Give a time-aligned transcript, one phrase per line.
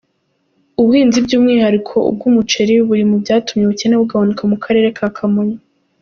[0.79, 5.57] Ubuhinzi by’umwihariko ubw’umuceri buri mu byatumye ubukene bugabanuka mu Karere ka Kamonyi.